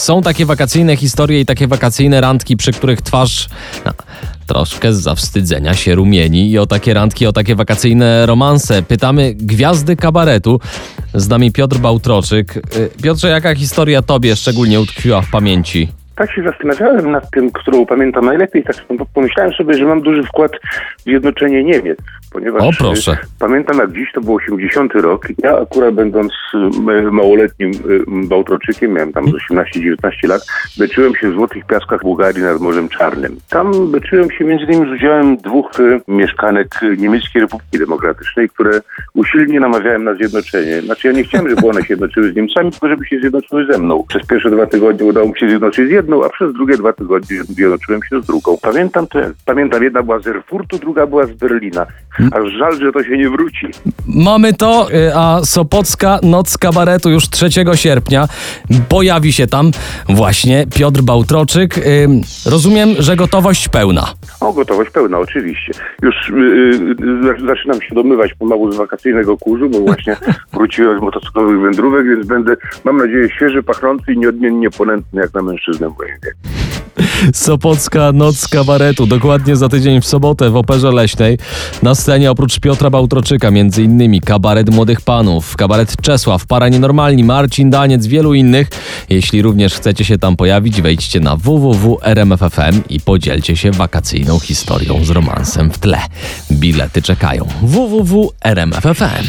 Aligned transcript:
Są 0.00 0.22
takie 0.22 0.46
wakacyjne 0.46 0.96
historie 0.96 1.40
i 1.40 1.46
takie 1.46 1.66
wakacyjne 1.66 2.20
randki, 2.20 2.56
przy 2.56 2.72
których 2.72 3.02
twarz 3.02 3.48
no, 3.86 3.92
troszkę 4.46 4.92
z 4.92 5.00
zawstydzenia 5.00 5.74
się 5.74 5.94
rumieni 5.94 6.50
i 6.50 6.58
o 6.58 6.66
takie 6.66 6.94
randki, 6.94 7.26
o 7.26 7.32
takie 7.32 7.54
wakacyjne 7.54 8.26
romanse 8.26 8.82
pytamy 8.82 9.34
gwiazdy 9.34 9.96
kabaretu. 9.96 10.60
Z 11.14 11.28
nami 11.28 11.52
Piotr 11.52 11.78
Bałtroczyk. 11.78 12.56
Y, 12.56 12.90
Piotrze, 13.02 13.28
jaka 13.28 13.54
historia 13.54 14.02
tobie 14.02 14.36
szczególnie 14.36 14.80
utkwiła 14.80 15.22
w 15.22 15.30
pamięci? 15.30 15.88
Tak 16.16 16.34
się 16.34 16.42
zastanawiałem 16.42 17.10
nad 17.10 17.30
tym, 17.30 17.50
którą 17.52 17.86
pamiętam 17.86 18.24
najlepiej. 18.24 18.62
Tak 18.62 18.76
pomyślałem 19.14 19.52
sobie, 19.52 19.74
że 19.74 19.84
mam 19.84 20.02
duży 20.02 20.22
wkład 20.22 20.52
w 20.98 21.02
zjednoczenie 21.02 21.64
Niemiec, 21.64 21.98
ponieważ 22.30 22.62
O, 22.62 22.70
proszę. 22.78 23.12
e, 23.12 23.16
pamiętam 23.38 23.78
jak 23.78 23.92
dziś, 23.92 24.12
to 24.12 24.20
był 24.20 24.34
80 24.34 24.94
rok. 24.94 25.28
Ja 25.42 25.58
akurat 25.58 25.94
będąc 25.94 26.32
e, 26.54 27.10
małoletnim 27.10 27.70
e, 27.70 28.26
Bałtroczykiem, 28.28 28.92
miałem 28.92 29.12
tam 29.12 29.24
18-19 29.24 30.28
lat, 30.28 30.46
beczyłem 30.78 31.16
się 31.16 31.30
w 31.30 31.34
Złotych 31.34 31.66
Piaskach 31.66 32.00
Bułgarii 32.02 32.42
nad 32.42 32.60
Morzem 32.60 32.88
Czarnym. 32.88 33.36
Tam 33.48 33.90
beczyłem 33.90 34.30
się 34.30 34.44
między 34.44 34.64
innymi 34.64 34.90
z 34.90 34.92
udziałem 34.92 35.36
dwóch 35.36 35.70
mieszkanek 36.08 36.68
Niemieckiej 36.98 37.42
Republiki 37.42 37.78
Demokratycznej, 37.78 38.48
które 38.48 38.80
usilnie 39.14 39.60
namawiałem 39.60 40.04
na 40.04 40.14
zjednoczenie. 40.14 40.82
Znaczy 40.82 41.08
ja 41.08 41.14
nie 41.14 41.24
chciałem, 41.24 41.48
żeby 41.48 41.68
one 41.68 41.80
się 41.80 41.86
zjednoczyły 41.86 42.32
z 42.32 42.36
Niemcami, 42.36 42.70
tylko 42.70 42.88
żeby 42.88 43.06
się 43.06 43.20
zjednoczyły 43.20 43.66
ze 43.72 43.78
mną. 43.78 44.04
Przez 44.08 44.26
pierwsze 44.26 44.50
dwa 44.50 44.66
tygodnie 44.66 45.06
udało 45.06 45.28
mi 45.28 45.38
się 45.38 45.48
zjednoczyć 45.48 45.88
z 45.88 45.90
jedną, 45.90 46.24
a 46.24 46.28
przez 46.28 46.52
drugie 46.52 46.76
dwa 46.76 46.92
tygodnie 46.92 47.42
zjednoczyłem 47.44 48.00
się 48.02 48.22
z 48.22 48.26
drugą. 48.26 48.56
Pamiętam 48.62 49.06
to, 49.06 49.18
pamiętam 49.44 49.82
jedna 49.82 50.02
była 50.02 50.18
z 50.18 50.26
Erfurtu, 50.26 50.78
druga 50.78 51.06
była 51.06 51.26
z 51.26 51.32
Berlina. 51.32 51.86
Aż 52.30 52.52
żal, 52.58 52.78
że 52.78 52.92
to 52.92 53.04
się 53.04 53.18
nie 53.18 53.30
wróci. 53.30 53.66
Mamy 54.06 54.52
to, 54.52 54.92
y, 54.92 55.14
a 55.14 55.40
Sopocka 55.44 56.18
Noc 56.22 56.58
Kabaretu 56.58 57.10
już 57.10 57.28
3 57.28 57.48
sierpnia. 57.74 58.28
Pojawi 58.88 59.32
się 59.32 59.46
tam 59.46 59.70
właśnie 60.08 60.66
Piotr 60.74 61.02
Bałtroczyk. 61.02 61.78
Y, 61.78 62.08
Rozumiem, 62.46 62.88
że 62.98 63.16
gotowość 63.16 63.68
pełna. 63.68 64.06
O, 64.40 64.52
gotowość 64.52 64.90
pełna, 64.90 65.18
oczywiście. 65.18 65.72
Już 66.02 66.14
yy, 66.28 66.96
yy, 67.40 67.46
zaczynam 67.46 67.82
się 67.82 67.94
domywać 67.94 68.34
pomału 68.34 68.72
z 68.72 68.76
wakacyjnego 68.76 69.38
kurzu, 69.38 69.68
bo 69.70 69.80
właśnie 69.80 70.16
wróciłem 70.52 70.98
z 70.98 71.02
motocyklowych 71.02 71.60
wędrówek, 71.60 72.06
więc 72.06 72.26
będę, 72.26 72.56
mam 72.84 72.96
nadzieję, 72.96 73.28
świeży, 73.30 73.62
pachnący 73.62 74.12
i 74.12 74.18
nieodmiennie 74.18 74.70
ponętny 74.70 75.20
jak 75.20 75.34
na 75.34 75.42
mężczyznę 75.42 75.88
w 75.88 75.98
moim 75.98 76.14
wieku. 76.24 76.38
Sopocka 77.32 78.12
Noc 78.12 78.48
Kabaretu, 78.48 79.06
dokładnie 79.06 79.56
za 79.56 79.68
tydzień 79.68 80.00
w 80.00 80.06
sobotę 80.06 80.50
w 80.50 80.56
Operze 80.56 80.92
Leśnej. 80.92 81.38
Na 81.82 81.94
scenie 81.94 82.30
oprócz 82.30 82.60
Piotra 82.60 82.90
Bałtroczyka 82.90 83.50
innymi 83.78 84.20
kabaret 84.20 84.70
Młodych 84.70 85.00
Panów, 85.00 85.56
kabaret 85.56 85.96
Czesław, 86.02 86.46
Para 86.46 86.68
Nienormalni, 86.68 87.24
Marcin 87.24 87.70
Daniec, 87.70 88.06
wielu 88.06 88.34
innych. 88.34 88.68
Jeśli 89.08 89.42
również 89.42 89.74
chcecie 89.74 90.04
się 90.04 90.18
tam 90.18 90.36
pojawić, 90.36 90.82
wejdźcie 90.82 91.20
na 91.20 91.36
www.rmf.fm 91.36 92.82
i 92.88 93.00
podzielcie 93.00 93.56
się 93.56 93.70
wakacyjną 93.70 94.38
historią 94.38 95.04
z 95.04 95.10
romansem 95.10 95.70
w 95.70 95.78
tle. 95.78 95.98
Bilety 96.52 97.02
czekają. 97.02 97.46
www.rmf.fm 97.62 99.26